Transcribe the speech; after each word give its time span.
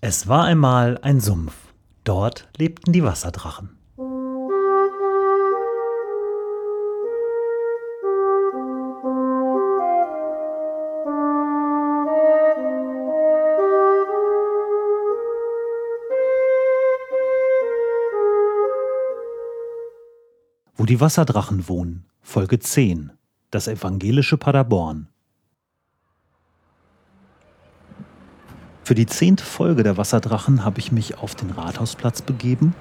Es 0.00 0.28
war 0.28 0.44
einmal 0.44 0.96
ein 1.02 1.20
Sumpf. 1.20 1.54
Dort 2.04 2.48
lebten 2.56 2.92
die 2.92 3.02
Wasserdrachen. 3.02 3.70
Wo 20.76 20.84
die 20.86 21.00
Wasserdrachen 21.00 21.68
wohnen, 21.68 22.04
Folge 22.20 22.60
10. 22.60 23.10
Das 23.50 23.66
evangelische 23.66 24.36
Paderborn. 24.36 25.08
Für 28.88 28.94
die 28.94 29.04
zehnte 29.04 29.44
Folge 29.44 29.82
der 29.82 29.98
Wasserdrachen 29.98 30.64
habe 30.64 30.78
ich 30.78 30.92
mich 30.92 31.18
auf 31.18 31.34
den 31.34 31.50
Rathausplatz 31.50 32.22
begeben. 32.22 32.74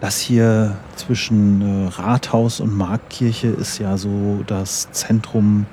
Das 0.00 0.18
hier 0.18 0.74
zwischen 0.96 1.60
äh, 1.60 1.88
Rathaus 1.88 2.60
und 2.60 2.74
Marktkirche 2.74 3.48
ist 3.48 3.76
ja 3.76 3.98
so 3.98 4.42
das 4.46 4.90
Zentrum 4.92 5.66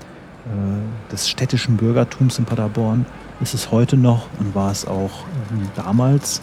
äh, 0.46 1.10
des 1.10 1.30
städtischen 1.30 1.78
Bürgertums 1.78 2.38
in 2.38 2.44
Paderborn. 2.44 3.06
Ist 3.40 3.54
es 3.54 3.72
heute 3.72 3.96
noch 3.96 4.28
und 4.42 4.54
war 4.54 4.72
es 4.72 4.86
auch 4.86 5.24
ähm, 5.54 5.70
damals 5.78 6.42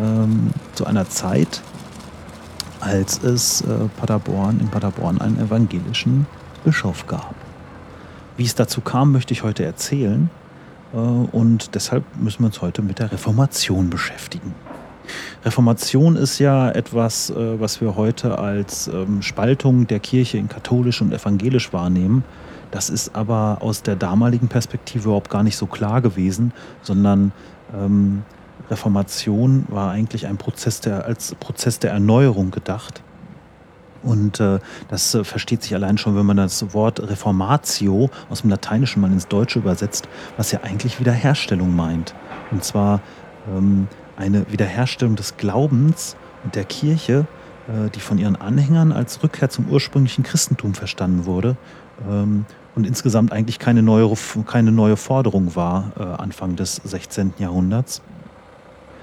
ähm, 0.00 0.48
zu 0.72 0.86
einer 0.86 1.10
Zeit, 1.10 1.60
als 2.80 3.22
es 3.22 3.60
äh, 3.60 3.66
Paderborn 3.98 4.60
in 4.60 4.68
Paderborn 4.68 5.20
einen 5.20 5.38
evangelischen 5.38 6.26
Bischof 6.64 7.06
gab. 7.06 7.34
Wie 8.38 8.44
es 8.44 8.54
dazu 8.54 8.80
kam, 8.80 9.12
möchte 9.12 9.34
ich 9.34 9.42
heute 9.42 9.62
erzählen. 9.62 10.30
Äh, 10.92 10.96
und 10.96 11.74
deshalb 11.74 12.04
müssen 12.16 12.40
wir 12.40 12.46
uns 12.46 12.62
heute 12.62 12.82
mit 12.82 12.98
der 12.98 13.12
Reformation 13.12 13.90
beschäftigen. 13.90 14.54
Reformation 15.44 16.16
ist 16.16 16.38
ja 16.38 16.70
etwas, 16.70 17.30
äh, 17.30 17.60
was 17.60 17.80
wir 17.80 17.96
heute 17.96 18.38
als 18.38 18.88
ähm, 18.88 19.22
Spaltung 19.22 19.86
der 19.86 20.00
Kirche 20.00 20.38
in 20.38 20.48
katholisch 20.48 21.00
und 21.00 21.12
evangelisch 21.12 21.72
wahrnehmen. 21.72 22.24
Das 22.70 22.90
ist 22.90 23.14
aber 23.14 23.58
aus 23.60 23.82
der 23.82 23.96
damaligen 23.96 24.48
Perspektive 24.48 25.04
überhaupt 25.04 25.30
gar 25.30 25.42
nicht 25.42 25.56
so 25.56 25.66
klar 25.66 26.02
gewesen, 26.02 26.52
sondern 26.82 27.32
ähm, 27.74 28.24
Reformation 28.70 29.64
war 29.68 29.90
eigentlich 29.90 30.26
ein 30.26 30.36
Prozess 30.36 30.80
der, 30.80 31.06
als 31.06 31.34
Prozess 31.36 31.78
der 31.78 31.92
Erneuerung 31.92 32.50
gedacht. 32.50 33.02
Und 34.08 34.40
äh, 34.40 34.58
das 34.88 35.14
äh, 35.14 35.22
versteht 35.22 35.62
sich 35.62 35.74
allein 35.74 35.98
schon, 35.98 36.16
wenn 36.16 36.24
man 36.24 36.38
das 36.38 36.72
Wort 36.72 36.98
Reformatio 37.00 38.08
aus 38.30 38.40
dem 38.40 38.48
Lateinischen 38.48 39.02
mal 39.02 39.12
ins 39.12 39.28
Deutsche 39.28 39.58
übersetzt, 39.58 40.08
was 40.38 40.50
ja 40.50 40.60
eigentlich 40.62 40.98
Wiederherstellung 40.98 41.76
meint. 41.76 42.14
Und 42.50 42.64
zwar 42.64 43.02
ähm, 43.54 43.86
eine 44.16 44.50
Wiederherstellung 44.50 45.14
des 45.14 45.36
Glaubens 45.36 46.16
und 46.42 46.54
der 46.54 46.64
Kirche, 46.64 47.26
äh, 47.68 47.90
die 47.90 48.00
von 48.00 48.16
ihren 48.16 48.36
Anhängern 48.36 48.92
als 48.92 49.22
Rückkehr 49.22 49.50
zum 49.50 49.68
ursprünglichen 49.68 50.24
Christentum 50.24 50.72
verstanden 50.72 51.26
wurde 51.26 51.58
ähm, 52.08 52.46
und 52.74 52.86
insgesamt 52.86 53.30
eigentlich 53.32 53.58
keine 53.58 53.82
neue, 53.82 54.10
keine 54.46 54.72
neue 54.72 54.96
Forderung 54.96 55.54
war 55.54 55.92
äh, 55.98 56.02
Anfang 56.02 56.56
des 56.56 56.76
16. 56.76 57.34
Jahrhunderts. 57.38 58.00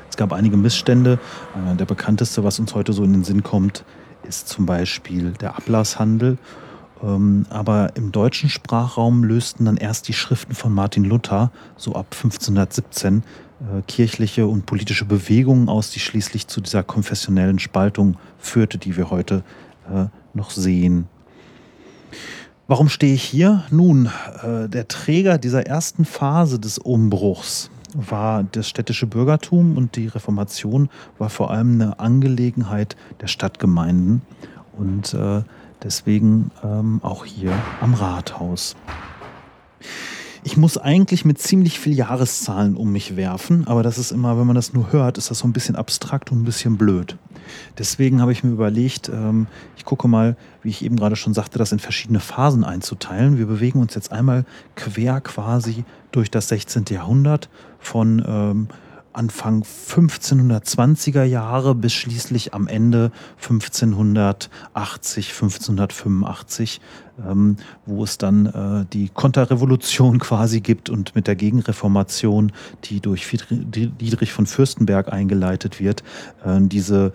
Es 0.10 0.18
gab 0.18 0.34
einige 0.34 0.58
Missstände. 0.58 1.20
Äh, 1.56 1.76
der 1.76 1.86
bekannteste, 1.86 2.44
was 2.44 2.58
uns 2.58 2.74
heute 2.74 2.92
so 2.92 3.04
in 3.04 3.14
den 3.14 3.24
Sinn 3.24 3.44
kommt, 3.44 3.86
ist 4.26 4.50
zum 4.50 4.66
Beispiel 4.66 5.32
der 5.34 5.56
Ablasshandel. 5.56 6.38
Ähm, 7.04 7.46
aber 7.50 7.96
im 7.96 8.12
deutschen 8.12 8.50
Sprachraum 8.50 9.24
lösten 9.24 9.66
dann 9.66 9.78
erst 9.78 10.08
die 10.08 10.14
Schriften 10.14 10.56
von 10.56 10.74
Martin 10.74 11.04
Luther, 11.04 11.52
so 11.78 11.94
ab 11.94 12.08
1517, 12.12 13.24
äh, 13.60 13.82
kirchliche 13.88 14.48
und 14.48 14.66
politische 14.66 15.06
Bewegungen 15.06 15.70
aus, 15.70 15.92
die 15.92 16.00
schließlich 16.00 16.48
zu 16.48 16.62
dieser 16.62 16.84
konfessionellen 16.84 17.60
Spaltung 17.60 18.18
führte, 18.38 18.78
die 18.78 18.98
wir 18.98 19.10
heute 19.10 19.44
äh, 19.90 20.06
noch 20.34 20.52
sehen. 20.52 21.08
Warum 22.68 22.90
stehe 22.90 23.14
ich 23.14 23.24
hier? 23.24 23.64
Nun, 23.70 24.10
äh, 24.42 24.68
der 24.68 24.88
Träger 24.88 25.38
dieser 25.38 25.68
ersten 25.68 26.06
Phase 26.06 26.60
des 26.60 26.80
Umbruchs 26.80 27.70
war 27.96 28.44
das 28.44 28.68
städtische 28.68 29.08
Bürgertum 29.08 29.78
und 29.78 29.96
die 29.96 30.08
Reformation 30.08 30.90
war 31.18 31.30
vor 31.30 31.52
allem 31.52 31.82
eine 31.82 32.00
Angelegenheit 32.00 32.96
der 33.22 33.28
Stadtgemeinden 33.28 34.22
und 34.78 35.14
äh, 35.14 35.42
deswegen 35.84 36.52
ähm, 36.64 37.00
auch 37.04 37.26
hier 37.26 37.54
am 37.82 37.94
Rathaus. 37.94 38.76
Ich 40.44 40.58
muss 40.58 40.78
eigentlich 40.78 41.26
mit 41.26 41.40
ziemlich 41.40 41.80
viel 41.80 41.96
Jahreszahlen 41.96 42.76
um 42.76 42.92
mich 42.92 43.16
werfen, 43.16 43.66
aber 43.66 43.82
das 43.82 43.98
ist 43.98 44.12
immer, 44.12 44.38
wenn 44.38 44.46
man 44.46 44.56
das 44.56 44.74
nur 44.74 44.92
hört, 44.92 45.18
ist 45.18 45.32
das 45.32 45.40
so 45.40 45.48
ein 45.48 45.54
bisschen 45.54 45.76
abstrakt 45.76 46.32
und 46.32 46.42
ein 46.42 46.46
bisschen 46.46 46.78
blöd. 46.78 47.18
Deswegen 47.78 48.22
habe 48.22 48.32
ich 48.32 48.44
mir 48.44 48.52
überlegt, 48.52 49.10
ähm, 49.10 49.48
ich 49.78 49.86
gucke 49.86 50.08
mal, 50.08 50.36
wie 50.62 50.70
ich 50.70 50.84
eben 50.84 50.96
gerade 50.96 51.16
schon 51.16 51.34
sagte, 51.34 51.58
das 51.58 51.72
in 51.72 51.80
verschiedene 51.80 52.20
Phasen 52.20 52.64
einzuteilen. 52.64 53.38
Wir 53.38 53.46
bewegen 53.46 53.80
uns 53.80 53.96
jetzt 53.96 54.12
einmal 54.12 54.46
quer 54.76 55.22
quasi 55.22 55.86
durch 56.12 56.32
das 56.32 56.48
16. 56.50 56.86
Jahrhundert 56.90 57.50
von 57.80 58.24
ähm, 58.28 58.68
Anfang 59.16 59.64
1520er 59.64 61.24
Jahre 61.24 61.74
bis 61.76 61.94
schließlich 61.94 62.54
am 62.54 62.68
Ende 62.68 63.12
1580, 63.42 65.30
1585, 65.30 66.82
ähm, 67.26 67.58
wo 67.86 68.04
es 68.04 68.18
dann 68.18 68.46
äh, 68.46 68.86
die 68.92 69.10
Konterrevolution 69.10 70.20
quasi 70.26 70.62
gibt 70.62 70.90
und 70.90 71.16
mit 71.16 71.28
der 71.28 71.36
Gegenreformation, 71.36 72.52
die 72.86 73.00
durch 73.00 73.26
Dietrich 73.50 74.34
von 74.34 74.46
Fürstenberg 74.46 75.12
eingeleitet 75.12 75.80
wird, 75.80 76.04
äh, 76.44 76.60
diese 76.62 77.14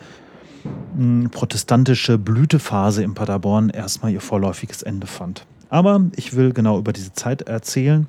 mh, 0.97 1.29
protestantische 1.29 2.19
Blütephase 2.19 3.03
in 3.03 3.15
Paderborn 3.15 3.69
erstmal 3.71 4.13
ihr 4.13 4.21
vorläufiges 4.21 4.83
Ende 4.83 5.07
fand. 5.07 5.47
Aber 5.69 6.03
ich 6.17 6.35
will 6.35 6.53
genau 6.53 6.79
über 6.79 6.93
diese 6.93 7.13
Zeit 7.13 7.43
erzählen 7.43 8.09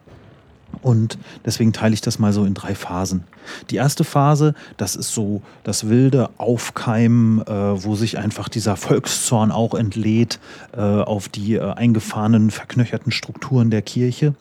und 0.81 1.17
deswegen 1.45 1.73
teile 1.73 1.93
ich 1.93 2.01
das 2.01 2.19
mal 2.19 2.33
so 2.33 2.45
in 2.45 2.53
drei 2.53 2.75
Phasen. 2.75 3.23
Die 3.69 3.75
erste 3.75 4.03
Phase, 4.03 4.53
das 4.77 4.95
ist 4.95 5.13
so 5.13 5.41
das 5.63 5.89
wilde 5.89 6.29
Aufkeimen, 6.37 7.41
äh, 7.41 7.83
wo 7.83 7.95
sich 7.95 8.17
einfach 8.17 8.49
dieser 8.49 8.75
Volkszorn 8.75 9.51
auch 9.51 9.73
entlädt 9.73 10.39
äh, 10.75 10.79
auf 10.79 11.29
die 11.29 11.55
äh, 11.55 11.73
eingefahrenen, 11.73 12.51
verknöcherten 12.51 13.11
Strukturen 13.11 13.69
der 13.69 13.81
Kirche. 13.81 14.35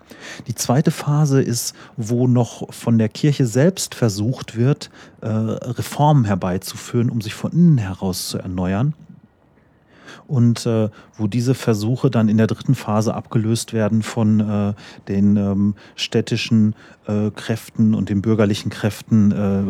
Die 0.46 0.54
zweite 0.54 0.90
Phase 0.90 1.42
ist, 1.42 1.74
wo 1.96 2.26
noch 2.26 2.72
von 2.72 2.98
der 2.98 3.08
Kirche 3.08 3.46
selbst 3.46 3.94
versucht 3.94 4.56
wird, 4.56 4.90
äh, 5.20 5.28
Reformen 5.28 6.24
herbeizuführen, 6.24 7.10
um 7.10 7.20
sich 7.20 7.34
von 7.34 7.52
innen 7.52 7.78
heraus 7.78 8.28
zu 8.28 8.38
erneuern 8.38 8.94
und 10.26 10.66
äh, 10.66 10.88
wo 11.16 11.26
diese 11.26 11.54
Versuche 11.54 12.10
dann 12.10 12.28
in 12.28 12.37
der 12.37 12.47
dritten 12.47 12.75
Phase 12.75 13.15
abgelöst 13.15 13.72
werden 13.72 14.03
von 14.03 14.41
äh, 14.41 14.75
den 15.09 15.37
ähm, 15.37 15.75
städtischen 15.97 16.75
äh, 17.06 17.31
Kräften 17.31 17.94
und 17.94 18.09
den 18.09 18.22
bürgerlichen 18.22 18.70
Kräften, 18.70 19.32
äh, 19.32 19.62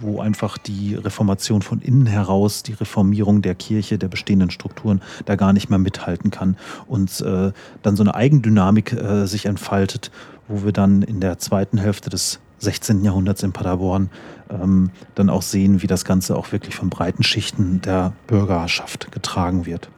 wo 0.00 0.20
einfach 0.20 0.58
die 0.58 0.94
Reformation 0.94 1.62
von 1.62 1.80
innen 1.80 2.06
heraus, 2.06 2.62
die 2.62 2.72
Reformierung 2.72 3.42
der 3.42 3.54
Kirche, 3.54 3.98
der 3.98 4.08
bestehenden 4.08 4.50
Strukturen 4.50 5.02
da 5.24 5.36
gar 5.36 5.52
nicht 5.52 5.70
mehr 5.70 5.78
mithalten 5.78 6.30
kann 6.30 6.56
und 6.86 7.20
äh, 7.20 7.52
dann 7.82 7.96
so 7.96 8.02
eine 8.02 8.14
Eigendynamik 8.14 8.92
äh, 8.92 9.26
sich 9.26 9.46
entfaltet, 9.46 10.10
wo 10.48 10.64
wir 10.64 10.72
dann 10.72 11.02
in 11.02 11.20
der 11.20 11.38
zweiten 11.38 11.78
Hälfte 11.78 12.10
des 12.10 12.40
16. 12.58 13.04
Jahrhunderts 13.04 13.42
in 13.42 13.52
Paderborn 13.52 14.10
ähm, 14.50 14.90
dann 15.14 15.30
auch 15.30 15.42
sehen, 15.42 15.82
wie 15.82 15.86
das 15.86 16.04
Ganze 16.04 16.36
auch 16.36 16.52
wirklich 16.52 16.74
von 16.74 16.90
breiten 16.90 17.22
Schichten 17.22 17.80
der 17.80 18.12
Bürgerschaft 18.26 19.12
getragen 19.12 19.66
wird. 19.66 19.88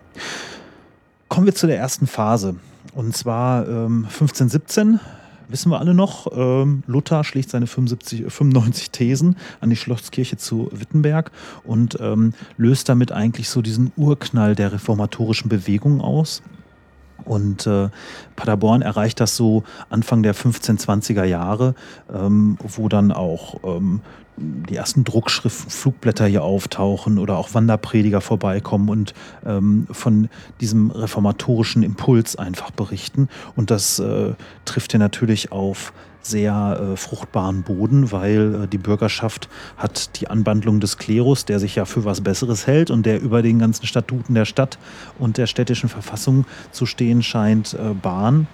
Kommen 1.29 1.47
wir 1.47 1.55
zu 1.55 1.67
der 1.67 1.79
ersten 1.79 2.07
Phase. 2.07 2.57
Und 2.95 3.17
zwar 3.17 3.69
ähm, 3.69 4.05
1517 4.05 5.01
wissen 5.51 5.71
wir 5.71 5.81
alle 5.81 5.95
noch, 5.95 6.29
ähm, 6.33 6.83
Luther 6.87 7.25
schlägt 7.25 7.51
seine 7.51 7.67
75, 7.67 8.33
95 8.33 8.91
Thesen 8.91 9.37
an 9.61 9.71
die 9.71 9.77
Schlosskirche 9.77 10.37
zu 10.37 10.69
Wittenberg 10.73 11.31
und 11.65 11.99
ähm, 12.01 12.35
löst 12.57 12.89
damit 12.89 13.13
eigentlich 13.13 13.49
so 13.49 13.63
diesen 13.63 13.93
Urknall 13.97 14.55
der 14.55 14.73
reformatorischen 14.73 15.49
Bewegung 15.49 16.01
aus. 16.01 16.43
Und 17.25 17.67
äh, 17.67 17.89
Paderborn 18.37 18.83
erreicht 18.83 19.21
das 19.21 19.37
so 19.37 19.65
Anfang 19.89 20.23
der 20.23 20.35
1520er 20.35 21.25
Jahre, 21.25 21.75
ähm, 22.13 22.59
wo 22.63 22.89
dann 22.89 23.13
auch 23.13 23.61
ähm, 23.65 24.01
die 24.41 24.77
ersten 24.77 25.05
Druckschriften, 25.05 25.71
Flugblätter 25.71 26.27
hier 26.27 26.43
auftauchen 26.43 27.19
oder 27.19 27.37
auch 27.37 27.55
Wanderprediger 27.55 28.21
vorbeikommen 28.21 28.89
und 28.89 29.15
ähm, 29.45 29.87
von 29.91 30.29
diesem 30.61 30.91
reformatorischen 30.91 31.83
Impuls 31.83 32.37
einfach 32.37 32.71
berichten. 32.71 33.29
Und 33.57 33.71
das 33.71 33.99
äh, 33.99 34.33
trifft 34.65 34.93
ja 34.93 34.99
natürlich 34.99 35.53
auf 35.53 35.93
sehr 36.23 36.81
äh, 36.93 36.97
fruchtbaren 36.97 37.63
Boden, 37.63 38.13
weil 38.13 38.63
äh, 38.65 38.69
die 38.69 38.79
Bürgerschaft 38.79 39.49
hat 39.77 40.21
die 40.21 40.29
Anwandlung 40.29 40.81
des 40.81 40.99
Klerus, 40.99 41.45
der 41.45 41.59
sich 41.59 41.77
ja 41.77 41.85
für 41.85 42.05
was 42.05 42.21
Besseres 42.21 42.67
hält 42.67 42.91
und 42.91 43.07
der 43.07 43.21
über 43.21 43.43
den 43.43 43.59
ganzen 43.59 43.87
Statuten 43.87 44.35
der 44.35 44.45
Stadt 44.45 44.79
und 45.19 45.39
der 45.39 45.47
städtischen 45.47 45.89
Verfassung 45.89 46.45
zu 46.73 46.87
stehen 46.87 47.23
scheint, 47.23 47.75
äh, 47.75 47.95
Bahn. 47.95 48.47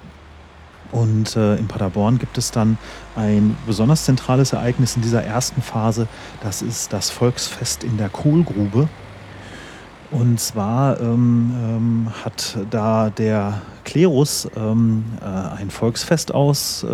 Und 0.92 1.36
äh, 1.36 1.56
in 1.56 1.66
Paderborn 1.66 2.18
gibt 2.18 2.38
es 2.38 2.52
dann 2.52 2.78
ein 3.16 3.56
besonders 3.66 4.04
zentrales 4.04 4.52
Ereignis 4.52 4.94
in 4.94 5.02
dieser 5.02 5.24
ersten 5.24 5.60
Phase. 5.60 6.06
Das 6.42 6.62
ist 6.62 6.92
das 6.92 7.10
Volksfest 7.10 7.82
in 7.82 7.96
der 7.96 8.08
Kohlgrube. 8.08 8.88
Und 10.12 10.38
zwar 10.38 11.00
ähm, 11.00 11.52
ähm, 11.60 12.12
hat 12.24 12.56
da 12.70 13.10
der 13.10 13.62
Klerus 13.84 14.48
ähm, 14.56 15.04
äh, 15.20 15.24
ein 15.24 15.70
Volksfest 15.70 16.32
aus 16.32 16.86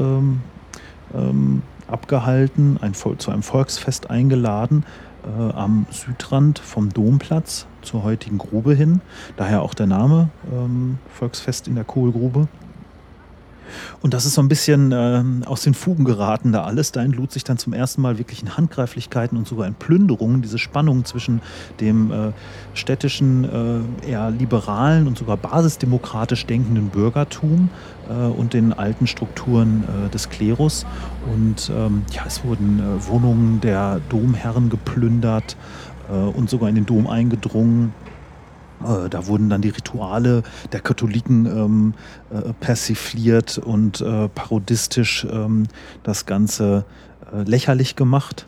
ähm, 1.15 1.63
abgehalten, 1.89 2.79
ein, 2.81 2.95
zu 2.95 3.31
einem 3.31 3.43
Volksfest 3.43 4.11
eingeladen 4.11 4.85
äh, 5.25 5.53
am 5.53 5.87
Südrand 5.91 6.59
vom 6.59 6.93
Domplatz 6.93 7.67
zur 7.83 8.03
heutigen 8.03 8.39
Grube 8.39 8.75
hin. 8.75 9.01
Daher 9.37 9.63
auch 9.63 9.75
der 9.75 9.87
Name 9.87 10.31
ähm, 10.53 10.99
Volksfest 11.09 11.69
in 11.69 11.75
der 11.75 11.85
Kohlgrube. 11.85 12.49
Und 14.01 14.15
das 14.15 14.25
ist 14.25 14.35
so 14.35 14.43
ein 14.43 14.49
bisschen 14.49 14.93
äh, 14.93 15.23
aus 15.47 15.63
den 15.63 15.75
Fugen 15.75 16.05
geraten 16.05 16.53
da 16.53 16.65
alles. 16.65 16.93
Da 16.93 17.03
entlud 17.03 17.33
sich 17.33 17.45
dann 17.45 17.59
zum 17.59 17.73
ersten 17.73 18.03
Mal 18.03 18.19
wirklich 18.19 18.43
in 18.43 18.57
Handgreiflichkeiten 18.57 19.39
und 19.39 19.47
sogar 19.47 19.67
in 19.67 19.75
Plünderungen 19.75 20.43
diese 20.43 20.59
Spannung 20.59 21.05
zwischen 21.05 21.41
dem 21.81 22.11
äh, 22.11 22.33
städtischen, 22.75 23.45
äh, 24.05 24.11
eher 24.11 24.31
liberalen 24.31 25.07
und 25.07 25.19
sogar 25.19 25.37
basisdemokratisch 25.37 26.47
denkenden 26.47 26.89
Bürgertum 26.89 27.71
äh, 28.09 28.13
und 28.13 28.55
den 28.55 28.73
alten 28.73 29.07
Strukturen 29.07 29.85
äh, 29.85 30.11
des 30.11 30.29
Klerus. 30.29 30.87
Und 31.33 31.71
ähm, 31.75 32.03
ja, 32.13 32.23
es 32.27 32.45
wurden 32.45 32.81
äh, 32.81 33.07
Wohnungen 33.09 33.61
der 33.61 34.01
Domherren 34.09 34.71
geplündert 34.71 35.57
und 36.35 36.51
sogar 36.51 36.69
in 36.69 36.75
den 36.75 36.85
Dom 36.85 37.07
eingedrungen. 37.07 37.95
Äh, 38.85 39.09
da 39.09 39.27
wurden 39.27 39.49
dann 39.49 39.63
die 39.63 39.71
Rituale 39.71 40.43
der 40.73 40.81
Katholiken 40.81 41.47
ähm, 41.47 41.95
äh, 42.31 42.53
persifliert 42.55 43.59
und 43.59 44.01
äh, 44.01 44.29
parodistisch 44.29 45.27
ähm, 45.31 45.67
das 46.03 46.27
Ganze 46.27 46.85
äh, 47.33 47.43
lächerlich 47.43 47.97
gemacht. 47.97 48.47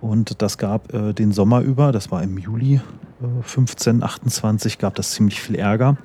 Und 0.00 0.42
das 0.42 0.58
gab 0.58 0.92
äh, 0.92 1.12
den 1.12 1.32
Sommer 1.32 1.60
über, 1.60 1.92
das 1.92 2.10
war 2.10 2.22
im 2.22 2.38
Juli 2.38 2.80
1528, 3.20 4.74
äh, 4.74 4.76
gab 4.78 4.94
das 4.94 5.12
ziemlich 5.12 5.40
viel 5.40 5.56
Ärger. 5.56 5.96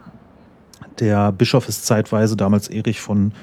Der 0.99 1.31
Bischof 1.31 1.67
ist 1.67 1.85
zeitweise, 1.85 2.35
damals 2.35 2.67
Erich 2.69 3.01
von 3.01 3.33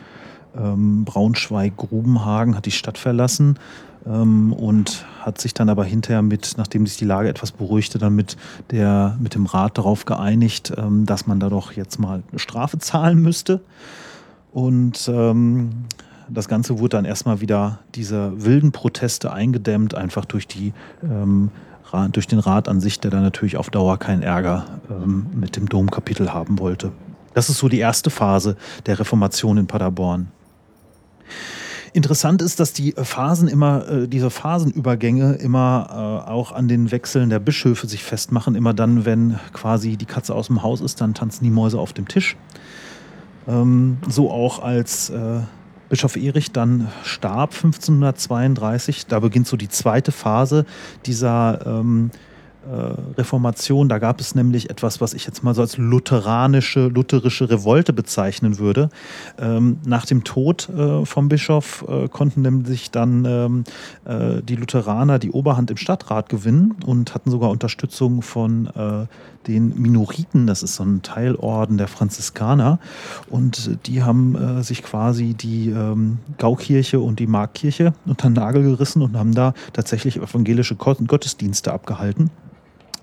ähm, 0.56 1.04
Braunschweig-Grubenhagen, 1.04 2.56
hat 2.56 2.66
die 2.66 2.70
Stadt 2.70 2.98
verlassen 2.98 3.58
und 4.04 5.04
hat 5.20 5.40
sich 5.40 5.52
dann 5.54 5.68
aber 5.68 5.84
hinterher 5.84 6.22
mit, 6.22 6.54
nachdem 6.56 6.86
sich 6.86 6.96
die 6.96 7.04
Lage 7.04 7.28
etwas 7.28 7.52
beruhigte, 7.52 7.98
dann 7.98 8.14
mit, 8.14 8.36
der, 8.70 9.16
mit 9.20 9.34
dem 9.34 9.46
Rat 9.46 9.76
darauf 9.76 10.04
geeinigt, 10.04 10.72
ähm, 10.76 11.04
dass 11.04 11.26
man 11.26 11.40
da 11.40 11.48
doch 11.48 11.72
jetzt 11.72 11.98
mal 11.98 12.22
eine 12.30 12.38
Strafe 12.38 12.78
zahlen 12.78 13.20
müsste. 13.20 13.60
Und 14.52 15.10
ähm, 15.12 15.84
das 16.28 16.48
Ganze 16.48 16.78
wurde 16.78 16.96
dann 16.96 17.04
erstmal 17.04 17.40
wieder 17.40 17.80
diese 17.94 18.32
wilden 18.42 18.72
Proteste 18.72 19.32
eingedämmt, 19.32 19.94
einfach 19.94 20.24
durch, 20.24 20.46
die, 20.46 20.72
ähm, 21.02 21.50
durch 22.12 22.26
den 22.26 22.38
Rat 22.38 22.68
an 22.68 22.80
sich, 22.80 23.00
der 23.00 23.10
dann 23.10 23.22
natürlich 23.22 23.56
auf 23.56 23.70
Dauer 23.70 23.98
keinen 23.98 24.22
Ärger 24.22 24.64
ähm, 24.90 25.26
mit 25.34 25.56
dem 25.56 25.68
Domkapitel 25.68 26.32
haben 26.32 26.58
wollte. 26.58 26.92
Das 27.34 27.48
ist 27.48 27.58
so 27.58 27.68
die 27.68 27.78
erste 27.78 28.10
Phase 28.10 28.56
der 28.86 28.98
Reformation 28.98 29.58
in 29.58 29.66
Paderborn. 29.66 30.28
Interessant 31.98 32.42
ist, 32.42 32.60
dass 32.60 32.72
die 32.72 32.92
Phasen 32.92 33.48
immer, 33.48 33.88
äh, 33.88 34.06
diese 34.06 34.30
Phasenübergänge 34.30 35.32
immer 35.32 35.88
äh, 36.28 36.30
auch 36.30 36.52
an 36.52 36.68
den 36.68 36.92
Wechseln 36.92 37.28
der 37.28 37.40
Bischöfe 37.40 37.88
sich 37.88 38.04
festmachen. 38.04 38.54
Immer 38.54 38.72
dann, 38.72 39.04
wenn 39.04 39.40
quasi 39.52 39.96
die 39.96 40.04
Katze 40.04 40.32
aus 40.32 40.46
dem 40.46 40.62
Haus 40.62 40.80
ist, 40.80 41.00
dann 41.00 41.12
tanzen 41.14 41.42
die 41.42 41.50
Mäuse 41.50 41.76
auf 41.80 41.92
dem 41.92 42.06
Tisch. 42.06 42.36
Ähm, 43.48 43.96
so 44.08 44.30
auch 44.30 44.62
als 44.62 45.10
äh, 45.10 45.40
Bischof 45.88 46.14
Erich 46.14 46.52
dann 46.52 46.86
starb 47.02 47.52
1532. 47.54 49.08
Da 49.08 49.18
beginnt 49.18 49.48
so 49.48 49.56
die 49.56 49.68
zweite 49.68 50.12
Phase 50.12 50.66
dieser 51.04 51.66
ähm, 51.66 52.12
äh, 52.14 52.27
Reformation. 53.16 53.88
Da 53.88 53.98
gab 53.98 54.20
es 54.20 54.34
nämlich 54.34 54.70
etwas, 54.70 55.00
was 55.00 55.14
ich 55.14 55.26
jetzt 55.26 55.42
mal 55.42 55.54
so 55.54 55.62
als 55.62 55.76
lutheranische, 55.76 56.88
lutherische 56.88 57.50
Revolte 57.50 57.92
bezeichnen 57.92 58.58
würde. 58.58 58.90
Ähm, 59.38 59.78
nach 59.84 60.06
dem 60.06 60.24
Tod 60.24 60.68
äh, 60.68 61.04
vom 61.04 61.28
Bischof 61.28 61.84
äh, 61.88 62.08
konnten 62.08 62.42
nämlich 62.42 62.90
dann 62.90 63.24
ähm, 63.24 63.64
äh, 64.04 64.42
die 64.42 64.56
Lutheraner 64.56 65.18
die 65.18 65.30
Oberhand 65.30 65.70
im 65.70 65.76
Stadtrat 65.76 66.28
gewinnen 66.28 66.74
und 66.84 67.14
hatten 67.14 67.30
sogar 67.30 67.50
Unterstützung 67.50 68.22
von 68.22 68.66
äh, 68.66 69.06
den 69.46 69.80
Minoriten, 69.80 70.46
das 70.46 70.62
ist 70.62 70.76
so 70.76 70.84
ein 70.84 71.02
Teilorden 71.02 71.78
der 71.78 71.88
Franziskaner. 71.88 72.78
Und 73.30 73.86
die 73.86 74.02
haben 74.02 74.36
äh, 74.36 74.62
sich 74.62 74.82
quasi 74.82 75.34
die 75.34 75.70
ähm, 75.70 76.18
Gaukirche 76.36 77.00
und 77.00 77.18
die 77.18 77.26
Markkirche 77.26 77.94
unter 78.06 78.28
den 78.28 78.34
Nagel 78.34 78.62
gerissen 78.62 79.02
und 79.02 79.16
haben 79.16 79.34
da 79.34 79.54
tatsächlich 79.72 80.18
evangelische 80.18 80.76
Gottesdienste 80.76 81.72
abgehalten 81.72 82.30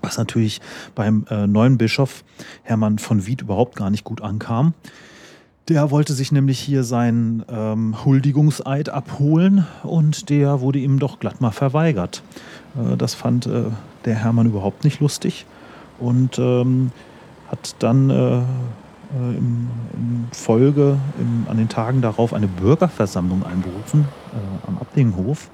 was 0.06 0.16
natürlich 0.16 0.60
beim 0.94 1.26
äh, 1.28 1.46
neuen 1.46 1.78
Bischof 1.78 2.24
Hermann 2.62 2.98
von 2.98 3.26
Wied 3.26 3.42
überhaupt 3.42 3.76
gar 3.76 3.90
nicht 3.90 4.04
gut 4.04 4.22
ankam. 4.22 4.72
Der 5.68 5.90
wollte 5.90 6.12
sich 6.12 6.30
nämlich 6.30 6.60
hier 6.60 6.84
seinen 6.84 7.44
ähm, 7.50 8.04
Huldigungseid 8.04 8.88
abholen 8.88 9.66
und 9.82 10.30
der 10.30 10.60
wurde 10.60 10.78
ihm 10.78 11.00
doch 11.00 11.18
glatt 11.18 11.40
mal 11.40 11.50
verweigert. 11.50 12.22
Äh, 12.76 12.96
das 12.96 13.14
fand 13.14 13.46
äh, 13.46 13.64
der 14.04 14.14
Hermann 14.14 14.46
überhaupt 14.46 14.84
nicht 14.84 15.00
lustig 15.00 15.44
und 15.98 16.38
ähm, 16.38 16.92
hat 17.48 17.74
dann 17.80 18.10
äh, 18.10 18.38
äh, 18.38 18.42
im, 19.36 19.68
in 19.94 20.28
Folge 20.30 20.98
im, 21.18 21.46
an 21.50 21.56
den 21.56 21.68
Tagen 21.68 22.00
darauf 22.00 22.32
eine 22.32 22.46
Bürgerversammlung 22.46 23.44
einberufen 23.44 24.06
äh, 24.32 24.68
am 24.68 24.78
Abdinghof 24.78 25.50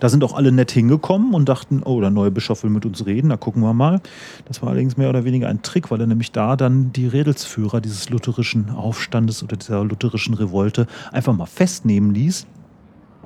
da 0.00 0.08
sind 0.08 0.24
auch 0.24 0.34
alle 0.34 0.52
nett 0.52 0.70
hingekommen 0.70 1.34
und 1.34 1.48
dachten, 1.48 1.82
oh, 1.84 2.00
der 2.00 2.10
neue 2.10 2.30
Bischof 2.30 2.62
will 2.62 2.70
mit 2.70 2.86
uns 2.86 3.06
reden, 3.06 3.30
da 3.30 3.36
gucken 3.36 3.62
wir 3.62 3.74
mal. 3.74 4.00
Das 4.46 4.62
war 4.62 4.70
allerdings 4.70 4.96
mehr 4.96 5.08
oder 5.08 5.24
weniger 5.24 5.48
ein 5.48 5.62
Trick, 5.62 5.90
weil 5.90 6.00
er 6.00 6.06
nämlich 6.06 6.32
da 6.32 6.56
dann 6.56 6.92
die 6.92 7.06
Redelsführer 7.06 7.80
dieses 7.80 8.10
lutherischen 8.10 8.70
Aufstandes 8.70 9.42
oder 9.42 9.56
dieser 9.56 9.84
lutherischen 9.84 10.34
Revolte 10.34 10.86
einfach 11.12 11.34
mal 11.34 11.46
festnehmen 11.46 12.14
ließ 12.14 12.46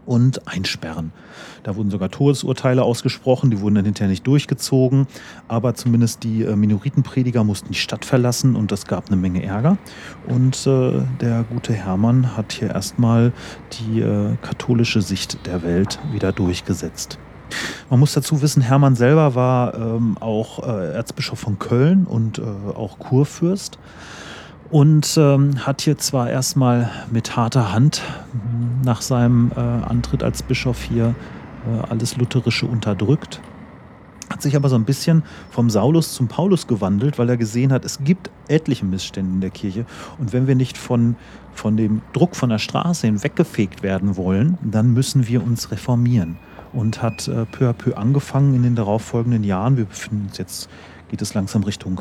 und 0.06 0.46
einsperren. 0.48 1.12
Da 1.62 1.76
wurden 1.76 1.90
sogar 1.90 2.10
Todesurteile 2.10 2.82
ausgesprochen, 2.82 3.50
die 3.50 3.60
wurden 3.60 3.76
dann 3.76 3.84
hinterher 3.84 4.10
nicht 4.10 4.26
durchgezogen, 4.26 5.06
aber 5.48 5.74
zumindest 5.74 6.24
die 6.24 6.42
äh, 6.42 6.56
Minoritenprediger 6.56 7.44
mussten 7.44 7.68
die 7.68 7.78
Stadt 7.78 8.04
verlassen 8.04 8.56
und 8.56 8.72
das 8.72 8.86
gab 8.86 9.08
eine 9.08 9.16
Menge 9.16 9.42
Ärger. 9.42 9.78
Und 10.26 10.66
äh, 10.66 11.02
der 11.20 11.44
gute 11.44 11.72
Hermann 11.72 12.36
hat 12.36 12.52
hier 12.52 12.70
erstmal 12.70 13.32
die 13.72 14.00
äh, 14.00 14.36
katholische 14.42 15.02
Sicht 15.02 15.46
der 15.46 15.62
Welt 15.62 15.98
wieder 16.12 16.32
durchgesetzt. 16.32 17.18
Man 17.90 18.00
muss 18.00 18.14
dazu 18.14 18.42
wissen, 18.42 18.62
Hermann 18.62 18.94
selber 18.94 19.34
war 19.34 19.74
ähm, 19.74 20.16
auch 20.18 20.66
äh, 20.66 20.94
Erzbischof 20.94 21.38
von 21.38 21.58
Köln 21.58 22.06
und 22.06 22.38
äh, 22.38 22.42
auch 22.42 22.98
Kurfürst 22.98 23.78
und 24.72 25.18
ähm, 25.18 25.66
hat 25.66 25.82
hier 25.82 25.98
zwar 25.98 26.30
erstmal 26.30 26.90
mit 27.10 27.36
harter 27.36 27.72
Hand 27.72 28.02
nach 28.82 29.02
seinem 29.02 29.52
äh, 29.54 29.60
Antritt 29.60 30.22
als 30.22 30.42
Bischof 30.42 30.82
hier 30.82 31.14
äh, 31.66 31.86
alles 31.90 32.16
Lutherische 32.16 32.66
unterdrückt, 32.66 33.42
hat 34.30 34.40
sich 34.40 34.56
aber 34.56 34.70
so 34.70 34.76
ein 34.76 34.86
bisschen 34.86 35.24
vom 35.50 35.68
Saulus 35.68 36.14
zum 36.14 36.26
Paulus 36.26 36.66
gewandelt, 36.66 37.18
weil 37.18 37.28
er 37.28 37.36
gesehen 37.36 37.70
hat, 37.70 37.84
es 37.84 38.02
gibt 38.02 38.30
etliche 38.48 38.86
Missstände 38.86 39.34
in 39.34 39.40
der 39.42 39.50
Kirche 39.50 39.84
und 40.18 40.32
wenn 40.32 40.46
wir 40.46 40.54
nicht 40.54 40.78
von, 40.78 41.16
von 41.52 41.76
dem 41.76 42.00
Druck 42.14 42.34
von 42.34 42.48
der 42.48 42.58
Straße 42.58 43.06
hinweggefegt 43.06 43.82
werden 43.82 44.16
wollen, 44.16 44.56
dann 44.62 44.94
müssen 44.94 45.28
wir 45.28 45.44
uns 45.44 45.70
reformieren 45.70 46.38
und 46.72 47.02
hat 47.02 47.28
äh, 47.28 47.44
peu 47.44 47.68
à 47.68 47.74
peu 47.74 47.98
angefangen 47.98 48.54
in 48.54 48.62
den 48.62 48.74
darauffolgenden 48.74 49.44
Jahren. 49.44 49.76
Wir 49.76 49.84
befinden 49.84 50.28
uns 50.28 50.38
jetzt, 50.38 50.70
geht 51.10 51.20
es 51.20 51.34
langsam 51.34 51.62
Richtung 51.62 52.00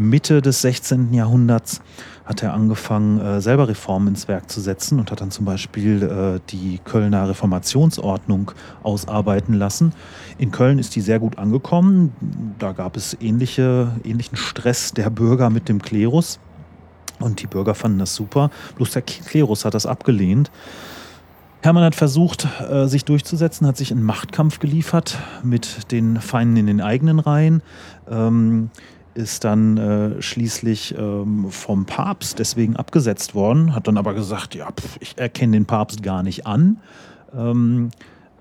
Mitte 0.00 0.40
des 0.40 0.62
16. 0.62 1.12
Jahrhunderts 1.12 1.82
hat 2.24 2.42
er 2.42 2.54
angefangen, 2.54 3.20
äh, 3.20 3.40
selber 3.40 3.68
Reformen 3.68 4.08
ins 4.08 4.28
Werk 4.28 4.50
zu 4.50 4.60
setzen 4.60 4.98
und 4.98 5.10
hat 5.10 5.20
dann 5.20 5.30
zum 5.30 5.44
Beispiel 5.44 6.02
äh, 6.02 6.40
die 6.50 6.78
Kölner 6.82 7.28
Reformationsordnung 7.28 8.52
ausarbeiten 8.82 9.54
lassen. 9.54 9.92
In 10.38 10.52
Köln 10.52 10.78
ist 10.78 10.96
die 10.96 11.00
sehr 11.00 11.18
gut 11.18 11.38
angekommen. 11.38 12.12
Da 12.58 12.72
gab 12.72 12.96
es 12.96 13.16
ähnliche, 13.20 13.92
ähnlichen 14.04 14.36
Stress 14.36 14.94
der 14.94 15.10
Bürger 15.10 15.50
mit 15.50 15.68
dem 15.68 15.82
Klerus. 15.82 16.38
Und 17.18 17.42
die 17.42 17.46
Bürger 17.46 17.74
fanden 17.74 17.98
das 17.98 18.14
super. 18.14 18.50
Bloß 18.76 18.92
der 18.92 19.02
Klerus 19.02 19.64
hat 19.64 19.74
das 19.74 19.84
abgelehnt. 19.84 20.50
Hermann 21.62 21.84
hat 21.84 21.94
versucht, 21.94 22.48
äh, 22.70 22.86
sich 22.86 23.04
durchzusetzen, 23.04 23.66
hat 23.66 23.76
sich 23.76 23.90
in 23.90 24.02
Machtkampf 24.02 24.60
geliefert 24.60 25.18
mit 25.42 25.92
den 25.92 26.18
Feinden 26.20 26.56
in 26.56 26.66
den 26.66 26.80
eigenen 26.80 27.18
Reihen. 27.18 27.62
Ist 29.14 29.44
dann 29.44 29.76
äh, 29.76 30.22
schließlich 30.22 30.94
ähm, 30.96 31.50
vom 31.50 31.84
Papst 31.84 32.38
deswegen 32.38 32.76
abgesetzt 32.76 33.34
worden, 33.34 33.74
hat 33.74 33.88
dann 33.88 33.98
aber 33.98 34.14
gesagt, 34.14 34.54
ja, 34.54 34.70
pf, 34.70 34.98
ich 35.00 35.18
erkenne 35.18 35.52
den 35.52 35.66
Papst 35.66 36.02
gar 36.02 36.22
nicht 36.22 36.46
an. 36.46 36.78
Ähm, 37.36 37.90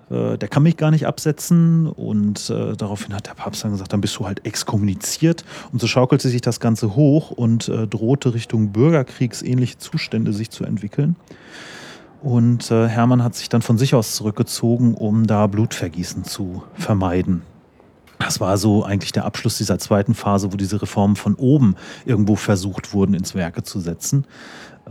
äh, 0.10 0.38
der 0.38 0.48
kann 0.48 0.64
mich 0.64 0.78
gar 0.78 0.92
nicht 0.92 1.08
absetzen. 1.08 1.88
Und 1.88 2.50
äh, 2.50 2.76
daraufhin 2.76 3.14
hat 3.14 3.28
der 3.28 3.34
Papst 3.34 3.64
dann 3.64 3.72
gesagt, 3.72 3.94
dann 3.94 4.02
bist 4.02 4.18
du 4.18 4.28
halt 4.28 4.46
exkommuniziert. 4.46 5.46
Und 5.72 5.80
so 5.80 5.88
schaukelte 5.88 6.30
sich 6.30 6.42
das 6.42 6.60
Ganze 6.60 6.96
hoch 6.96 7.32
und 7.32 7.68
äh, 7.70 7.88
drohte 7.88 8.34
Richtung 8.34 8.72
Bürgerkriegsähnliche 8.72 9.78
Zustände 9.78 10.34
sich 10.34 10.50
zu 10.50 10.64
entwickeln. 10.64 11.16
Und 12.22 12.70
äh, 12.70 12.88
Hermann 12.88 13.24
hat 13.24 13.36
sich 13.36 13.48
dann 13.48 13.62
von 13.62 13.78
sich 13.78 13.96
aus 13.96 14.16
zurückgezogen, 14.16 14.94
um 14.94 15.26
da 15.26 15.48
Blutvergießen 15.48 16.26
zu 16.26 16.64
vermeiden. 16.74 17.44
Das 18.20 18.40
war 18.42 18.58
so 18.58 18.84
eigentlich 18.84 19.14
der 19.14 19.26
Abschluss 19.26 19.58
dieser 19.58 19.80
zweiten 19.80 20.14
Phase, 20.14 20.52
wo 20.52 20.58
diese 20.58 20.82
Reformen 20.82 21.16
von 21.16 21.36
oben 21.36 21.76
irgendwo 22.06 22.36
versucht 22.36 22.94
wurden, 22.94 23.14
ins 23.14 23.34
Werke 23.34 23.64
zu 23.64 23.80
setzen. 23.80 24.26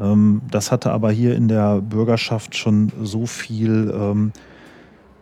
Ähm, 0.00 0.40
das 0.50 0.72
hatte 0.72 0.90
aber 0.90 1.12
hier 1.12 1.36
in 1.36 1.46
der 1.46 1.80
Bürgerschaft 1.80 2.56
schon 2.56 2.90
so 3.02 3.26
viel 3.26 3.92
ähm, 3.94 4.32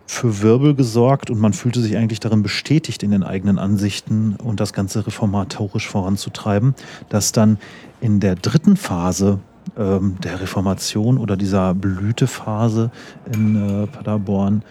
für 0.06 0.40
Wirbel 0.40 0.76
gesorgt 0.76 1.30
und 1.30 1.40
man 1.40 1.52
fühlte 1.52 1.80
sich 1.80 1.96
eigentlich 1.96 2.20
darin 2.20 2.44
bestätigt 2.44 3.02
in 3.02 3.10
den 3.10 3.24
eigenen 3.24 3.58
Ansichten 3.58 4.36
und 4.36 4.60
das 4.60 4.72
Ganze 4.72 5.04
reformatorisch 5.04 5.88
voranzutreiben, 5.88 6.76
dass 7.08 7.32
dann 7.32 7.58
in 8.00 8.20
der 8.20 8.36
dritten 8.36 8.76
Phase 8.76 9.40
ähm, 9.76 10.16
der 10.22 10.40
Reformation 10.40 11.18
oder 11.18 11.36
dieser 11.36 11.74
Blütephase 11.74 12.92
in 13.34 13.56
äh, 13.56 13.86
Paderborn 13.88 14.62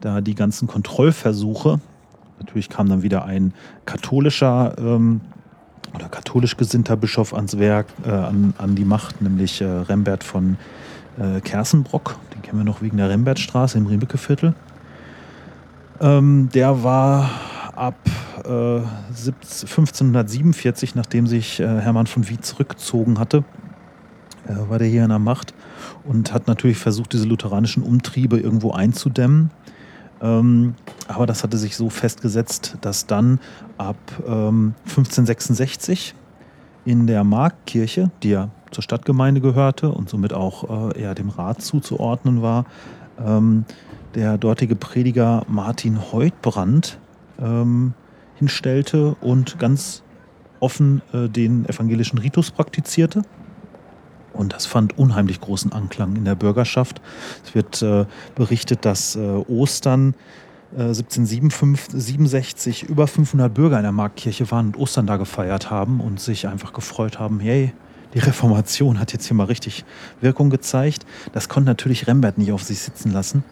da 0.00 0.22
die 0.22 0.34
ganzen 0.34 0.68
Kontrollversuche, 0.68 1.80
natürlich 2.42 2.68
kam 2.68 2.88
dann 2.88 3.02
wieder 3.02 3.24
ein 3.24 3.54
katholischer 3.86 4.74
ähm, 4.78 5.20
oder 5.94 6.08
katholisch 6.08 6.56
gesinnter 6.56 6.96
Bischof 6.96 7.34
ans 7.34 7.58
Werk, 7.58 7.86
äh, 8.04 8.10
an, 8.10 8.54
an 8.58 8.74
die 8.74 8.84
Macht, 8.84 9.22
nämlich 9.22 9.60
äh, 9.60 9.64
Rembert 9.64 10.24
von 10.24 10.56
äh, 11.18 11.40
Kersenbrock, 11.40 12.16
den 12.34 12.42
kennen 12.42 12.58
wir 12.58 12.64
noch 12.64 12.82
wegen 12.82 12.96
der 12.96 13.08
Rembertstraße 13.10 13.78
im 13.78 13.86
Riebeke-Viertel. 13.86 14.54
Ähm, 16.00 16.48
der 16.52 16.82
war 16.82 17.30
ab 17.74 17.94
äh, 18.44 18.80
1547, 19.08 20.94
nachdem 20.94 21.26
sich 21.26 21.60
äh, 21.60 21.66
Hermann 21.66 22.06
von 22.06 22.28
Wied 22.28 22.44
zurückgezogen 22.44 23.18
hatte, 23.18 23.44
äh, 24.46 24.54
war 24.68 24.78
der 24.78 24.88
hier 24.88 25.04
in 25.04 25.10
der 25.10 25.18
Macht 25.18 25.54
und 26.04 26.32
hat 26.32 26.48
natürlich 26.48 26.78
versucht, 26.78 27.12
diese 27.12 27.26
lutheranischen 27.26 27.82
Umtriebe 27.82 28.38
irgendwo 28.40 28.72
einzudämmen. 28.72 29.50
Ähm, 30.22 30.74
aber 31.08 31.26
das 31.26 31.42
hatte 31.42 31.58
sich 31.58 31.76
so 31.76 31.90
festgesetzt, 31.90 32.78
dass 32.80 33.06
dann 33.06 33.40
ab 33.76 33.96
ähm, 34.26 34.74
1566 34.84 36.14
in 36.84 37.06
der 37.06 37.24
Marktkirche, 37.24 38.10
die 38.22 38.30
ja 38.30 38.50
zur 38.70 38.82
Stadtgemeinde 38.82 39.40
gehörte 39.40 39.90
und 39.90 40.08
somit 40.08 40.32
auch 40.32 40.92
äh, 40.94 41.00
eher 41.02 41.14
dem 41.14 41.28
Rat 41.28 41.60
zuzuordnen 41.60 42.40
war, 42.40 42.64
ähm, 43.24 43.64
der 44.14 44.38
dortige 44.38 44.76
Prediger 44.76 45.44
Martin 45.48 46.12
Heutbrand 46.12 46.98
ähm, 47.40 47.94
hinstellte 48.36 49.16
und 49.20 49.58
ganz 49.58 50.02
offen 50.60 51.02
äh, 51.12 51.28
den 51.28 51.66
evangelischen 51.68 52.18
Ritus 52.18 52.50
praktizierte. 52.50 53.22
Und 54.32 54.52
das 54.52 54.66
fand 54.66 54.98
unheimlich 54.98 55.40
großen 55.40 55.72
Anklang 55.72 56.16
in 56.16 56.24
der 56.24 56.34
Bürgerschaft. 56.34 57.00
Es 57.44 57.54
wird 57.54 57.82
äh, 57.82 58.06
berichtet, 58.34 58.84
dass 58.84 59.16
äh, 59.16 59.20
Ostern 59.20 60.14
äh, 60.76 60.82
1767 60.82 62.84
über 62.84 63.06
500 63.06 63.52
Bürger 63.52 63.76
in 63.76 63.82
der 63.82 63.92
Marktkirche 63.92 64.50
waren 64.50 64.68
und 64.68 64.78
Ostern 64.78 65.06
da 65.06 65.16
gefeiert 65.16 65.70
haben 65.70 66.00
und 66.00 66.20
sich 66.20 66.48
einfach 66.48 66.72
gefreut 66.72 67.18
haben, 67.18 67.40
hey, 67.40 67.72
die 68.14 68.18
Reformation 68.18 68.98
hat 68.98 69.12
jetzt 69.12 69.26
hier 69.26 69.36
mal 69.36 69.44
richtig 69.44 69.84
Wirkung 70.20 70.50
gezeigt. 70.50 71.06
Das 71.32 71.48
konnte 71.48 71.68
natürlich 71.68 72.06
Rembert 72.06 72.38
nicht 72.38 72.52
auf 72.52 72.62
sich 72.62 72.80
sitzen 72.80 73.10
lassen 73.10 73.42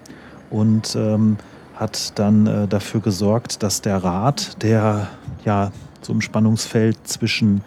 und 0.50 0.94
ähm, 0.96 1.38
hat 1.74 2.18
dann 2.18 2.46
äh, 2.46 2.68
dafür 2.68 3.00
gesorgt, 3.00 3.62
dass 3.62 3.80
der 3.80 4.04
Rat, 4.04 4.62
der 4.62 5.08
ja 5.44 5.72
so 6.02 6.12
im 6.12 6.20
Spannungsfeld 6.20 6.96
zwischen 7.04 7.62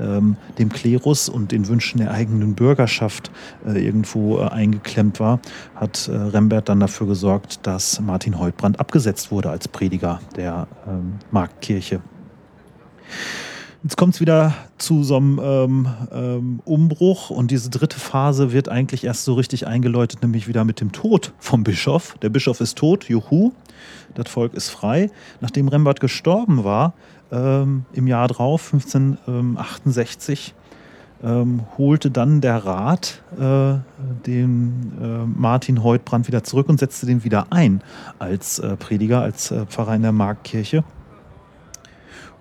ähm, 0.00 0.36
dem 0.58 0.70
Klerus 0.70 1.28
und 1.28 1.52
den 1.52 1.68
Wünschen 1.68 1.98
der 1.98 2.10
eigenen 2.10 2.54
Bürgerschaft 2.54 3.30
äh, 3.66 3.84
irgendwo 3.84 4.38
äh, 4.38 4.48
eingeklemmt 4.48 5.20
war, 5.20 5.40
hat 5.74 6.08
äh, 6.08 6.16
Rembert 6.16 6.68
dann 6.68 6.80
dafür 6.80 7.06
gesorgt, 7.06 7.66
dass 7.66 8.00
Martin 8.00 8.38
Heutbrand 8.38 8.80
abgesetzt 8.80 9.30
wurde 9.30 9.50
als 9.50 9.68
Prediger 9.68 10.20
der 10.36 10.66
ähm, 10.88 11.14
Marktkirche. 11.30 12.00
Jetzt 13.82 13.96
kommt 13.96 14.14
es 14.14 14.20
wieder 14.20 14.52
zu 14.76 15.02
so 15.04 15.16
einem 15.16 15.40
ähm, 15.42 15.88
ähm, 16.12 16.60
Umbruch 16.66 17.30
und 17.30 17.50
diese 17.50 17.70
dritte 17.70 17.98
Phase 17.98 18.52
wird 18.52 18.68
eigentlich 18.68 19.04
erst 19.04 19.24
so 19.24 19.32
richtig 19.32 19.66
eingeläutet, 19.66 20.20
nämlich 20.20 20.48
wieder 20.48 20.64
mit 20.64 20.82
dem 20.82 20.92
Tod 20.92 21.32
vom 21.38 21.64
Bischof. 21.64 22.14
Der 22.20 22.28
Bischof 22.28 22.60
ist 22.60 22.76
tot, 22.76 23.04
juhu, 23.08 23.52
das 24.14 24.28
Volk 24.28 24.52
ist 24.52 24.68
frei. 24.68 25.10
Nachdem 25.40 25.68
Rembert 25.68 26.00
gestorben 26.00 26.62
war, 26.62 26.92
ähm, 27.32 27.84
im 27.92 28.06
Jahr 28.06 28.28
drauf, 28.28 28.72
1568, 28.72 30.54
ähm, 31.22 31.62
holte 31.76 32.10
dann 32.10 32.40
der 32.40 32.64
Rat 32.64 33.22
äh, 33.38 33.74
den 34.26 34.92
äh, 35.00 35.38
Martin 35.38 35.82
Heutbrand 35.82 36.26
wieder 36.28 36.44
zurück 36.44 36.68
und 36.68 36.80
setzte 36.80 37.06
den 37.06 37.24
wieder 37.24 37.48
ein 37.50 37.82
als 38.18 38.58
äh, 38.58 38.76
Prediger, 38.76 39.20
als 39.20 39.50
äh, 39.50 39.66
Pfarrer 39.66 39.94
in 39.96 40.02
der 40.02 40.12
Marktkirche. 40.12 40.82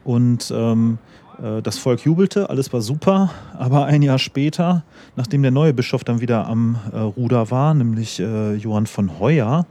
Und 0.05 0.51
ähm, 0.55 0.98
äh, 1.43 1.62
das 1.62 1.77
Volk 1.77 2.05
jubelte, 2.05 2.50
alles 2.50 2.72
war 2.72 2.81
super, 2.81 3.31
aber 3.58 3.86
ein 3.86 4.01
Jahr 4.01 4.19
später, 4.19 4.84
nachdem 5.17 5.41
der 5.41 5.51
neue 5.51 5.74
Bischof 5.74 6.05
dann 6.05 6.22
wieder 6.22 6.48
am 6.48 6.77
äh, 6.93 7.00
Ruder 7.00 7.51
war, 7.51 7.74
nämlich 7.74 8.17
Johann 8.19 8.86
von 8.86 9.19
Heuer, 9.19 9.65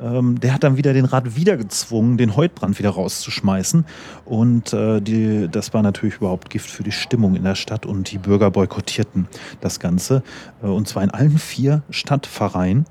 ähm, 0.00 0.40
der 0.40 0.54
hat 0.54 0.64
dann 0.64 0.76
wieder 0.76 0.92
den 0.92 1.04
Rat 1.04 1.36
wieder 1.36 1.56
gezwungen, 1.56 2.16
den 2.16 2.36
Heutbrand 2.36 2.78
wieder 2.78 2.90
rauszuschmeißen. 2.90 3.84
Und 4.24 4.72
äh, 4.72 5.00
die, 5.00 5.48
das 5.50 5.72
war 5.72 5.82
natürlich 5.82 6.16
überhaupt 6.16 6.50
Gift 6.50 6.70
für 6.70 6.82
die 6.82 6.92
Stimmung 6.92 7.36
in 7.36 7.44
der 7.44 7.54
Stadt 7.54 7.86
und 7.86 8.10
die 8.10 8.18
Bürger 8.18 8.50
boykottierten 8.50 9.28
das 9.60 9.80
Ganze. 9.80 10.22
Äh, 10.62 10.66
und 10.66 10.88
zwar 10.88 11.02
in 11.02 11.10
allen 11.10 11.38
vier 11.38 11.82
Stadtpfarreien. 11.90 12.86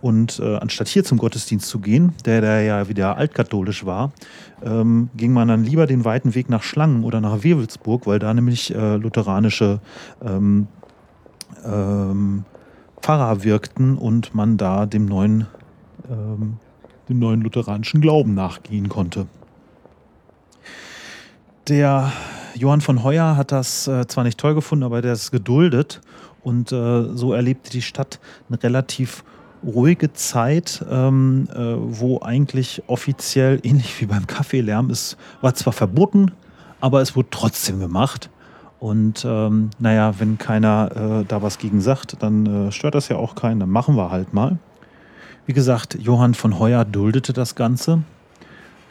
Und 0.00 0.40
äh, 0.40 0.56
anstatt 0.56 0.88
hier 0.88 1.04
zum 1.04 1.18
Gottesdienst 1.18 1.68
zu 1.68 1.78
gehen, 1.78 2.14
der, 2.24 2.40
der 2.40 2.62
ja 2.62 2.88
wieder 2.88 3.18
altkatholisch 3.18 3.84
war, 3.84 4.12
ähm, 4.64 5.10
ging 5.14 5.32
man 5.32 5.48
dann 5.48 5.62
lieber 5.62 5.86
den 5.86 6.06
weiten 6.06 6.34
Weg 6.34 6.48
nach 6.48 6.62
Schlangen 6.62 7.04
oder 7.04 7.20
nach 7.20 7.42
Wewelsburg, 7.42 8.06
weil 8.06 8.18
da 8.18 8.32
nämlich 8.32 8.74
äh, 8.74 8.96
lutheranische 8.96 9.80
ähm, 10.24 10.68
ähm, 11.66 12.44
Pfarrer 13.02 13.44
wirkten 13.44 13.98
und 13.98 14.34
man 14.34 14.56
da 14.56 14.86
dem 14.86 15.04
neuen 15.04 15.46
ähm, 16.10 16.56
dem 17.08 17.18
neuen 17.18 17.40
lutheranischen 17.42 18.00
Glauben 18.00 18.34
nachgehen 18.34 18.88
konnte. 18.88 19.26
Der 21.68 22.12
Johann 22.54 22.80
von 22.80 23.04
Heuer 23.04 23.36
hat 23.36 23.52
das 23.52 23.86
äh, 23.86 24.06
zwar 24.06 24.24
nicht 24.24 24.38
toll 24.38 24.54
gefunden, 24.54 24.84
aber 24.84 25.02
der 25.02 25.12
ist 25.12 25.30
geduldet 25.30 26.00
und 26.42 26.72
äh, 26.72 27.04
so 27.14 27.32
erlebte 27.32 27.70
die 27.70 27.82
Stadt 27.82 28.18
eine 28.48 28.62
relativ 28.62 29.24
ruhige 29.64 30.12
Zeit, 30.12 30.84
ähm, 30.90 31.48
äh, 31.52 31.74
wo 31.76 32.20
eigentlich 32.22 32.82
offiziell, 32.86 33.60
ähnlich 33.62 34.00
wie 34.00 34.06
beim 34.06 34.26
Kaffeelärm, 34.26 34.90
es 34.90 35.16
war 35.40 35.54
zwar 35.54 35.72
verboten, 35.72 36.32
aber 36.80 37.00
es 37.02 37.14
wurde 37.14 37.28
trotzdem 37.30 37.78
gemacht. 37.78 38.30
Und 38.78 39.26
ähm, 39.28 39.70
naja, 39.78 40.14
wenn 40.18 40.38
keiner 40.38 41.20
äh, 41.20 41.24
da 41.26 41.42
was 41.42 41.58
gegen 41.58 41.82
sagt, 41.82 42.22
dann 42.22 42.68
äh, 42.68 42.72
stört 42.72 42.94
das 42.94 43.08
ja 43.08 43.16
auch 43.16 43.34
keinen, 43.34 43.60
dann 43.60 43.68
machen 43.68 43.94
wir 43.94 44.10
halt 44.10 44.32
mal. 44.32 44.58
Wie 45.46 45.52
gesagt, 45.52 45.96
Johann 46.00 46.34
von 46.34 46.58
Heuer 46.58 46.84
duldete 46.84 47.32
das 47.32 47.54
Ganze 47.54 48.02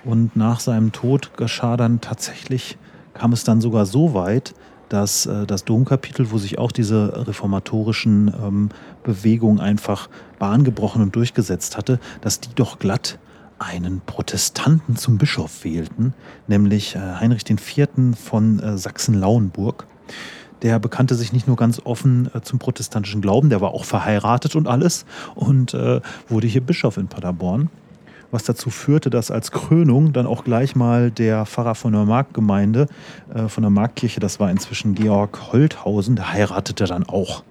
und 0.03 0.35
nach 0.35 0.59
seinem 0.59 0.91
Tod 0.91 1.37
geschah 1.37 1.77
dann 1.77 2.01
tatsächlich, 2.01 2.77
kam 3.13 3.33
es 3.33 3.43
dann 3.43 3.61
sogar 3.61 3.85
so 3.85 4.13
weit, 4.13 4.53
dass 4.89 5.25
äh, 5.25 5.45
das 5.45 5.65
Domkapitel, 5.65 6.31
wo 6.31 6.37
sich 6.37 6.57
auch 6.57 6.71
diese 6.71 7.27
reformatorischen 7.27 8.33
ähm, 8.33 8.69
Bewegungen 9.03 9.59
einfach 9.59 10.09
bahngebrochen 10.39 11.01
und 11.01 11.15
durchgesetzt 11.15 11.77
hatte, 11.77 11.99
dass 12.21 12.39
die 12.39 12.53
doch 12.55 12.79
glatt 12.79 13.19
einen 13.59 14.01
Protestanten 14.05 14.95
zum 14.95 15.17
Bischof 15.17 15.63
wählten, 15.63 16.13
nämlich 16.47 16.95
äh, 16.95 16.99
Heinrich 16.99 17.43
IV. 17.49 17.87
von 18.15 18.59
äh, 18.59 18.77
Sachsen-Lauenburg. 18.77 19.85
Der 20.61 20.79
bekannte 20.79 21.15
sich 21.15 21.33
nicht 21.33 21.47
nur 21.47 21.55
ganz 21.55 21.81
offen 21.83 22.29
äh, 22.33 22.41
zum 22.41 22.59
protestantischen 22.59 23.21
Glauben, 23.21 23.49
der 23.49 23.61
war 23.61 23.71
auch 23.71 23.85
verheiratet 23.85 24.55
und 24.55 24.67
alles 24.67 25.05
und 25.35 25.73
äh, 25.73 26.01
wurde 26.27 26.47
hier 26.47 26.61
Bischof 26.61 26.97
in 26.97 27.07
Paderborn. 27.07 27.69
Was 28.31 28.43
dazu 28.43 28.69
führte, 28.69 29.09
dass 29.09 29.31
als 29.31 29.51
Krönung 29.51 30.13
dann 30.13 30.27
auch 30.27 30.43
gleich 30.43 30.75
mal 30.75 31.09
der 31.09 31.47
Pfarrer 31.47 31.73
von 31.73 31.93
der 31.93 32.05
Marktgemeinde, 32.05 32.87
äh, 33.33 33.47
von 33.47 33.63
der 33.63 33.71
Marktkirche, 33.71 34.19
das 34.19 34.39
war 34.39 34.51
inzwischen 34.51 34.93
Georg 34.93 35.51
Holthausen, 35.51 36.15
der 36.15 36.31
heiratete 36.31 36.85
dann 36.85 37.05
auch. 37.07 37.43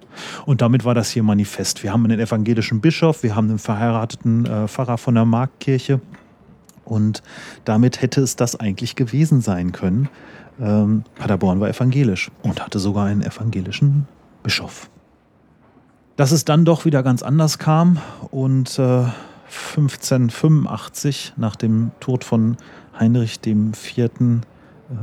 Und 0.46 0.62
damit 0.62 0.84
war 0.84 0.94
das 0.94 1.10
hier 1.10 1.22
manifest. 1.22 1.82
Wir 1.82 1.92
haben 1.92 2.04
einen 2.04 2.20
evangelischen 2.20 2.80
Bischof, 2.80 3.22
wir 3.22 3.34
haben 3.34 3.48
einen 3.48 3.58
verheirateten 3.58 4.46
äh, 4.46 4.68
Pfarrer 4.68 4.98
von 4.98 5.14
der 5.14 5.24
Marktkirche. 5.24 6.00
Und 6.88 7.22
damit 7.64 8.02
hätte 8.02 8.20
es 8.20 8.36
das 8.36 8.56
eigentlich 8.56 8.96
gewesen 8.96 9.40
sein 9.40 9.72
können. 9.72 10.08
Ähm, 10.60 11.04
Paderborn 11.16 11.60
war 11.60 11.68
evangelisch 11.68 12.30
und 12.42 12.64
hatte 12.64 12.78
sogar 12.78 13.06
einen 13.06 13.22
evangelischen 13.22 14.08
Bischof. 14.42 14.90
Dass 16.16 16.32
es 16.32 16.44
dann 16.44 16.64
doch 16.64 16.84
wieder 16.84 17.02
ganz 17.02 17.22
anders 17.22 17.58
kam 17.58 17.98
und 18.30 18.78
äh, 18.78 19.04
1585 19.76 21.34
nach 21.36 21.56
dem 21.56 21.92
Tod 22.00 22.24
von 22.24 22.56
Heinrich 22.98 23.40
IV. 23.46 23.98
Äh, 23.98 24.40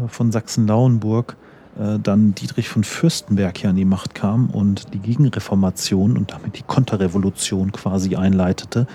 von 0.07 0.31
Sachsen-Lauenburg 0.31 1.37
äh, 1.77 1.99
dann 1.99 2.35
Dietrich 2.35 2.69
von 2.69 2.83
Fürstenberg 2.83 3.57
hier 3.57 3.69
an 3.69 3.75
die 3.75 3.85
Macht 3.85 4.15
kam 4.15 4.49
und 4.49 4.93
die 4.93 4.99
Gegenreformation 4.99 6.17
und 6.17 6.31
damit 6.31 6.57
die 6.57 6.63
Konterrevolution 6.63 7.71
quasi 7.71 8.15
einleitete. 8.15 8.87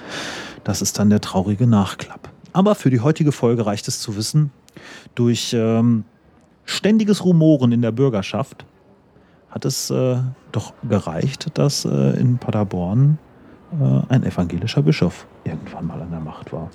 Das 0.64 0.82
ist 0.82 0.98
dann 0.98 1.10
der 1.10 1.20
traurige 1.20 1.66
Nachklapp. 1.66 2.29
Aber 2.52 2.74
für 2.74 2.90
die 2.90 3.00
heutige 3.00 3.32
Folge 3.32 3.66
reicht 3.66 3.88
es 3.88 4.00
zu 4.00 4.16
wissen, 4.16 4.50
durch 5.14 5.54
ähm, 5.54 6.04
ständiges 6.64 7.24
Rumoren 7.24 7.72
in 7.72 7.82
der 7.82 7.92
Bürgerschaft 7.92 8.64
hat 9.50 9.64
es 9.64 9.90
äh, 9.90 10.18
doch 10.52 10.72
gereicht, 10.88 11.58
dass 11.58 11.84
äh, 11.84 12.18
in 12.20 12.38
Paderborn 12.38 13.18
äh, 13.72 14.12
ein 14.12 14.24
evangelischer 14.24 14.82
Bischof 14.82 15.26
irgendwann 15.44 15.86
mal 15.86 16.00
an 16.00 16.10
der 16.10 16.20
Macht 16.20 16.52
war. 16.52 16.70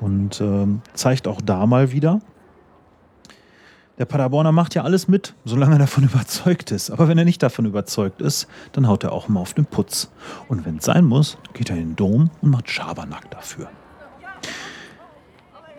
Und 0.00 0.40
ähm, 0.40 0.80
zeigt 0.94 1.28
auch 1.28 1.40
da 1.40 1.66
mal 1.66 1.92
wieder, 1.92 2.20
der 3.98 4.04
Paderborner 4.04 4.52
macht 4.52 4.74
ja 4.74 4.82
alles 4.82 5.08
mit, 5.08 5.34
solange 5.44 5.76
er 5.76 5.78
davon 5.80 6.04
überzeugt 6.12 6.70
ist. 6.70 6.90
Aber 6.90 7.08
wenn 7.08 7.18
er 7.18 7.24
nicht 7.24 7.42
davon 7.42 7.64
überzeugt 7.64 8.20
ist, 8.20 8.46
dann 8.72 8.88
haut 8.88 9.04
er 9.04 9.12
auch 9.12 9.28
mal 9.28 9.40
auf 9.40 9.54
den 9.54 9.64
Putz. 9.64 10.10
Und 10.48 10.64
wenn 10.64 10.78
es 10.78 10.84
sein 10.84 11.04
muss, 11.04 11.38
geht 11.54 11.70
er 11.70 11.76
in 11.76 11.90
den 11.90 11.96
Dom 11.96 12.30
und 12.42 12.50
macht 12.50 12.70
Schabernack 12.70 13.30
dafür. 13.30 13.68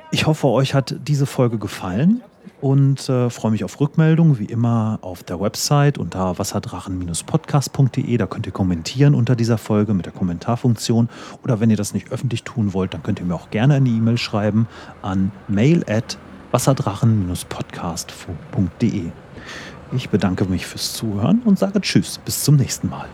Ich 0.09 0.25
hoffe, 0.25 0.47
euch 0.47 0.73
hat 0.73 0.95
diese 1.05 1.25
Folge 1.25 1.57
gefallen 1.57 2.21
und 2.61 3.09
äh, 3.09 3.29
freue 3.29 3.51
mich 3.51 3.65
auf 3.65 3.77
Rückmeldungen, 3.79 4.39
wie 4.39 4.45
immer 4.45 4.97
auf 5.01 5.23
der 5.23 5.39
Website 5.41 5.97
unter 5.97 6.39
wasserdrachen-podcast.de. 6.39 8.17
Da 8.17 8.25
könnt 8.25 8.45
ihr 8.45 8.53
kommentieren 8.53 9.15
unter 9.15 9.35
dieser 9.35 9.57
Folge 9.57 9.93
mit 9.93 10.05
der 10.05 10.13
Kommentarfunktion. 10.13 11.09
Oder 11.43 11.59
wenn 11.59 11.69
ihr 11.69 11.75
das 11.75 11.93
nicht 11.93 12.09
öffentlich 12.11 12.43
tun 12.43 12.73
wollt, 12.73 12.93
dann 12.93 13.03
könnt 13.03 13.19
ihr 13.19 13.25
mir 13.25 13.35
auch 13.35 13.49
gerne 13.49 13.73
eine 13.75 13.89
E-Mail 13.89 14.17
schreiben 14.17 14.67
an 15.01 15.33
mail 15.49 15.83
at 15.89 16.17
wasserdrachen-podcast.de. 16.51 19.11
Ich 19.91 20.09
bedanke 20.09 20.45
mich 20.45 20.65
fürs 20.65 20.93
Zuhören 20.93 21.41
und 21.43 21.59
sage 21.59 21.81
Tschüss, 21.81 22.21
bis 22.23 22.43
zum 22.43 22.55
nächsten 22.55 22.89
Mal. 22.89 23.09